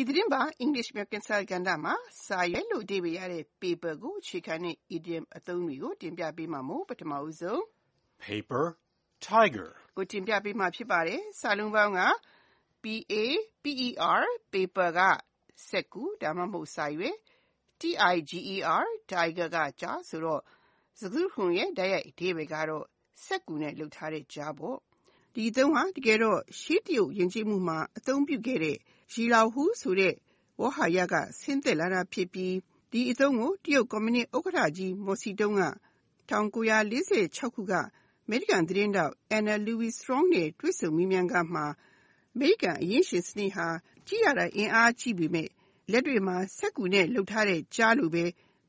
[0.00, 1.94] ဒီသတင်းပါ English မြတ်ကင်ဆာကဏ္ဍမှာ
[2.26, 7.60] စာရွက်လို့အဓိပ္ပာယ်ရတဲ့ paper ကိုအခြေခံတဲ့ idiom အသုံးတွေကိုတင်ပြပေးမှာမို့ပထမဦးဆုံး
[8.24, 8.66] paper
[9.26, 12.00] tiger ကိုတင်ပြပေးမှာဖြစ်ပါတယ်။စာလုံးပေါင်းက
[12.82, 13.14] P A
[13.62, 13.88] P E
[14.20, 15.00] R paper က
[15.68, 17.16] စက်ကူဒါမှမဟုတ်စာရွက်
[17.80, 20.42] T I G E R tiger ကကြာဆိုတော့
[21.00, 22.84] စကားခုံရဲ့တိုက်ရိုက်အဓိပ္ပာယ်ကတော့
[23.24, 24.78] စက်ကူနဲ့လှုပ်ထားတဲ့ကြားပေါ့။
[25.34, 28.76] ဒီအသုံးဟာ တကယ်တော့ ရှေးတရုတ်ယဉ်ကျေးမှုမှာ အသုံးပြုခဲ့တဲ့
[29.12, 30.14] ရီလာဟူ ဆိုတဲ့
[30.60, 32.54] ဝေါဟာရက ဆင်းသက်လာတာဖြစ်ပြီး
[32.92, 35.64] ဒီအသုံးကို တရုတ်ကွန်မြူနစ်ဥက္ကဋ္ဌကြီး မော်စီတုံးက
[36.30, 41.66] 1946ခုက အမေရိကန်သတင်းတောက် Anna Louise Strong နဲ့ တွေ့ဆုံမေးမြန်းခန်းမှာ
[42.34, 43.66] အမေရိကန်အရင်ရှင်စနစ်ဟာ
[44.06, 45.48] ကြည့်ရတာ အင်အားကြီးပေမဲ့
[45.90, 48.24] လက်တွေမှာ စက်ကူနဲ့လှုပ်ထားတဲ့ကြားလိုပဲ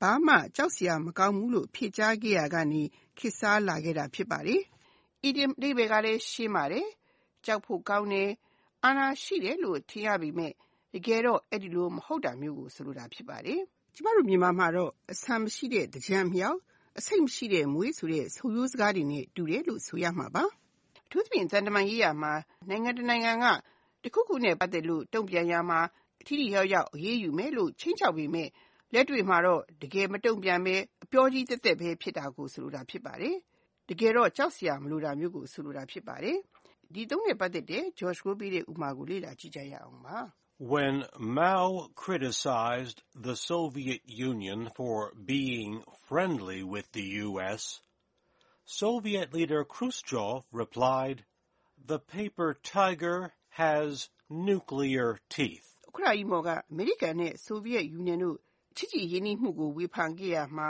[0.00, 2.82] ဘာမှ ကြောက်စရာမကောင်းဘူးလို့ ဖြေကြားခဲ့ရကနေ
[3.18, 4.62] ခေတ်စားလာခဲ့တာ ဖြစ်ပါတယ်။
[5.28, 6.86] idiom အဓိပ္ပာယ်ကလည်း ရှင်းပါတယ်။
[7.44, 8.30] ကြောက်ဖို့ကောင်းတယ်
[8.84, 10.54] အာဏာရှိတယ်လို့ ထင်ရပေမယ့်
[10.94, 13.60] တကယ်တော့ အဲဒီလို မဟုတ်တာမျိုးကို ဆိုလိုတာ ဖြစ်ပါတယ်။
[13.94, 16.58] ကျမတို့ မြန်မာမှာတော့ အဆံမရှိတဲ့ သင်္ကြန်မြောက်
[16.98, 20.44] အဆိပ်မရှိတဲ့မွေးဆိုတဲ့ ဆိုရိုးစကားတွေနဲ့ တူတယ်လို့ ဆိုရမှာပါ။
[21.06, 22.32] အထူးသဖြင့် သံတမန်ရေးရာမှာ
[22.68, 23.46] နိုင်ငံတနိုင်ငံက
[24.04, 25.80] တခုခုနဲ့ ပတ်သက်လို့ တုံ့ပြန်ရမှာ
[26.26, 28.48] ထိထိရောက်ရောက် အရေးယူမယ်လို့ချင်းချောက်ပေမဲ့
[28.92, 33.36] လက်တွေ့မှာတော့ တကယ်မတုံ့ပြန်ပဲအပြောကြီးတက်တက်ပဲ ဖြစ်တာကို ဆိုလိုတာ ဖြစ်ပါတယ်။
[33.89, 36.37] တကယ်တော့ကြောက်စရာမလိုတာမျိုးကိုဆိုလိုတာဖြစ်ပါတယ်။
[36.93, 40.17] ဒီသုံးနဲ့ပတ်သက်တဲ့ George ကိုပေးတဲ့ဥမာကိုလေ့လာကြည့်ကြရအောင်ပါ။
[40.73, 47.61] When Mao criticized the Soviet Union for being friendly with the U.S.,
[48.65, 51.25] Soviet leader Khrushchev replied,
[51.83, 55.65] The paper tiger has nuclear teeth.
[55.87, 58.37] ဥက္ကဋ္ဌကြီးမော်ကအမေရိကန်နဲ့ဆိုဗီယက်ယူနီယံတို့
[58.77, 60.69] ချစ်ကြည်ရင်းနှီးမှုကိုဝေဖန်ခဲ့ရမှာ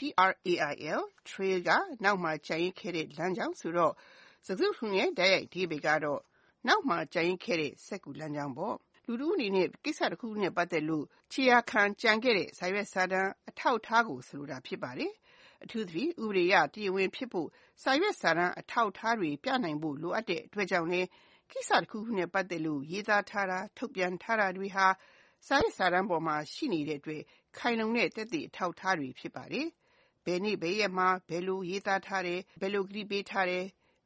[0.00, 1.70] Trail trail က
[2.04, 3.92] နောက်မှာကျန်ရစ်ခဲ့တဲ့ လမ်းကြောင်းဆိုတော့
[4.46, 6.20] စကားစုတခုလုံးရဲ့ တိုက်ရိုက်အဓိပ္ပါယ်ကတော့
[6.66, 15.12] နောက်မှာကျန်ရစ်ခဲ့တဲ့ စက္ကူလမ်းကြောင်းပေါ့။လူတဦးအနေနဲ့ ကိစ္စတခုခုနဲ့ ပတ်သက်လို့ ခြေရာခံကျန်ခဲ့တဲ့ စာရွက်စာတမ်းအထောက်အထားကို ဆိုလိုတာ ဖြစ်ပါတယ်။
[15.64, 17.48] အထူးသဖြင့် ဥပဒေအရ တရားဝင်ဖြစ်ဖို့
[17.82, 21.08] စာရွက်စာတမ်း အထောက်အထားတွေ ပြနိုင်ဖို့ လိုအပ်တဲ့အတွက်ကြောင့်လည်း
[21.50, 24.86] ကိစ္စတခုခုနဲ့ ပတ်သက်လို့ ရေးသားထားတာ၊ထုတ်ပြန်ထားတာတွေဟာ
[25.46, 27.22] စာရွက်စာတမ်းပေါ်မှာ ရှိနေတဲ့အတွက်
[27.58, 29.66] ခိုင်လုံတဲ့ သက်သေအထောက်အထားတွေ ဖြစ်ပါတယ်
[30.24, 33.64] ဘယ်နေ့ဘယ်ရက်မှာ ဘယ်လိုရေးသားထားတယ် ဘယ်လိုကတိပေးထားတယ်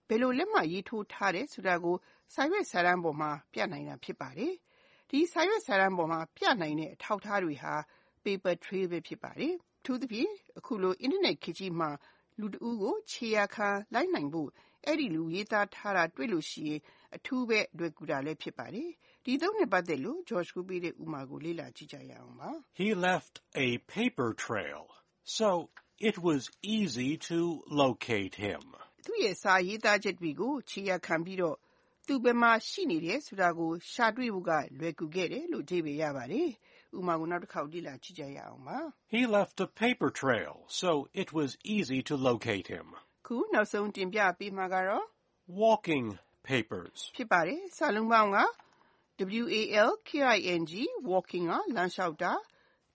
[0.09, 1.97] ဘယ်လိုလက်မှတ်ရေးထိုးထားတယ်ဆိုတာကို
[2.35, 4.55] စာရွက်စာတမ်းပေါ်မှာ ပြနိုင်တာဖြစ်ပါတယ်
[5.11, 7.75] ဒီစာရွက်စာတမ်းပေါ်မှာ ပြနိုင်တဲ့အထောက်အထားတွေဟာ
[8.25, 9.55] paper trail ပဲ ဖြစ်ပါတယ်
[9.85, 11.91] ထူးသဖြင့် အခုလို internet ခေတ်ကြီးမှာ
[12.41, 14.51] လူတဦးကို ခြေရာခံလိုက်နိုင်ဖို့
[14.87, 16.81] အဲ့ဒီလူရေးသားထားတာ တွေ့လို့ရှိရင်
[17.17, 18.91] အထူးပဲအတွေ့ကူတာလည်း ဖြစ်ပါတယ်
[19.25, 22.51] ဒီသုံးနဲ့ ပတ်သက်လို့ George ကိုပေးတဲ့ဥမာကို လေ့လာကြည့်ကြရအောင်ပါ
[22.81, 23.35] He left
[23.67, 24.83] a paper trail
[25.39, 25.49] so
[26.00, 28.62] it was easy to locate him.
[29.06, 31.58] သူ့ရဲ့စာရေးသားချက်တွေကိုခြေရာခံပြီးတော့
[32.08, 36.50] သူဘယ်မှာရှိနေတယ်ဆိုတာကိုရှာတွေ့ဖို့ကလွယ်ကူခဲ့တယ်လို့အဓိပ္ပာယ်ရပါတယ်။
[36.98, 38.78] ဥပမာကိုနောက်တစ်ခေါက်လေ့လာကြည့်ကြရအောင်ပါ။
[39.16, 40.90] He left a paper trail, so
[41.22, 42.86] it was easy to locate him.
[43.28, 45.06] ခုနောက်ဆုံးတင်ပြပေးမှာကတော့
[45.64, 46.08] walking
[46.50, 48.40] papers ဖြစ်ပါတယ်။စာလုံးပေါင်းက
[49.44, 50.74] W A L K I N G
[51.12, 52.34] walking ကလမ်းလျှောက်တာ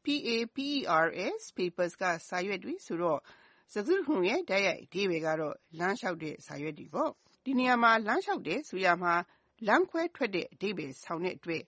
[0.06, 3.20] Papers papers က စာရွက်တွေဆိုတော့
[3.72, 7.12] စကားစုတခုလုံးရဲ့ တိုက်ရိုက်အဓိပ္ပါယ်ကတော့ လမ်းလျှောက်တဲ့ စာရွက်တွေပေါ့။
[7.46, 9.14] ဒီနေရာမှာ လမ်းလျှောက်တယ်ဆိုရာမှာ
[9.68, 11.64] လမ်းခွဲထွက်တဲ့ အဓိပ္ပါယ်ဆောင်တဲ့အတွက်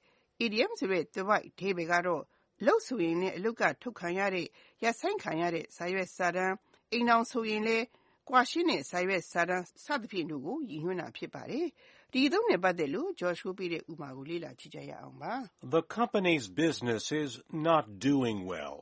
[0.46, 2.24] idiom ဆိုတဲ့ သွယ်ဝိုက်အဓိပ္ပါယ်ကတော့
[2.60, 4.48] အလုပ်ဆိုရင်လည်းအလုပ်က ထုတ်ခံရတဲ့
[4.84, 6.54] ရပ်ဆိုင်းခံရတဲ့ စာရွက်စာတမ်း၊
[6.92, 7.86] အိမ်ထောင်ဆိုရင်လည်း
[8.29, 11.67] ကွာရှင်းတဲ့စာရွက်စာတမ်းစသဖြင့်တို့ကိုရည်ညွှန်းတာဖြစ်ပါတယ်။
[12.13, 15.33] ဒီအသုံးနဲ့ပတ်သက်လို့ George ကိုပေးတဲ့ဥပမာကိုလေ့လာကြည့်ကြရအောင်ပါ။
[15.77, 17.31] The company's business is
[17.69, 18.79] not doing well,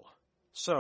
[0.67, 0.77] so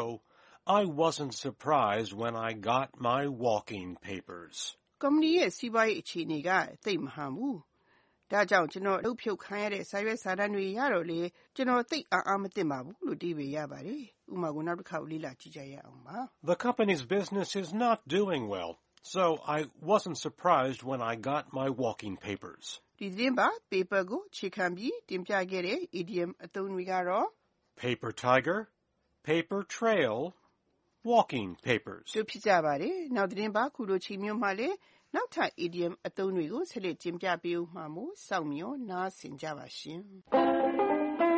[0.81, 4.56] I wasn't surprised when I got my walking papers.
[5.02, 6.50] ကုမ္ပဏီရဲ့စီးပွားရေးအခြေအနေက
[6.84, 7.56] သိပ်မဟန်ဘူး။
[8.32, 11.20] ဒါကြောင့်ကျွန်တော်အလုပ်ဖြုတ်ခံရတဲ့စာရွက်စာတမ်းတွေရတော့လေ
[11.56, 14.02] ကျွန်တော်သိပ်အံ့အားမသင့်ပါဘူးလို့အဓိပ္ပာယ်ရပါတယ်။
[14.32, 16.16] ဥပမာကိုနောက်တစ်ခေါက်လေ့လာကြည့်ကြရအောင်ပါ။
[16.50, 18.70] The company's business is not doing well,
[19.14, 19.25] so
[19.56, 19.58] I
[19.90, 22.64] wasn't surprised when I got my walking papers.
[22.99, 27.26] ဒီသတင်းပါ paper ကိုခြေခံပြီးတင်ပြခဲ့တဲ့ idiom အသုံးတွေကတော့
[27.82, 28.58] paper tiger,
[29.28, 30.16] paper trail,
[31.12, 34.69] walking papers တို့ဖြစ်ကြပါတယ်။နောက်သတင်းပါခုလိုချိန်မျိုးမှာလေ
[35.15, 40.01] နောက်ထပ် idiom အသုံးတွေကို ဆက်လက်တင်ပြပေးဦးမှာမို့ စောင့်မျှော်နားဆင်ကြပါရှင်။